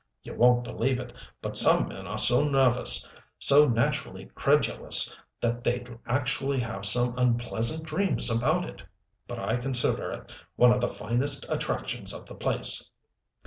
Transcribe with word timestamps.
You 0.23 0.33
won't 0.33 0.63
believe 0.63 0.99
it, 0.99 1.13
but 1.43 1.57
some 1.59 1.89
men 1.89 2.07
are 2.07 2.17
so 2.17 2.43
nervous, 2.49 3.07
so 3.37 3.67
naturally 3.69 4.31
credulous, 4.33 5.15
that 5.41 5.63
they'd 5.63 5.95
actually 6.07 6.59
have 6.61 6.87
some 6.87 7.13
unpleasant 7.19 7.83
dreams 7.83 8.27
about 8.27 8.65
it. 8.67 8.81
But 9.27 9.37
I 9.37 9.57
consider 9.57 10.11
it 10.11 10.35
one 10.55 10.71
of 10.73 10.81
the 10.81 10.87
finest 10.87 11.45
attractions 11.49 12.15
of 12.15 12.25
the 12.25 12.33
place. 12.33 12.89